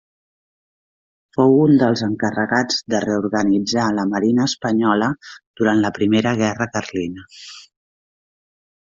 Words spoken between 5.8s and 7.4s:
la Primera Guerra Carlina.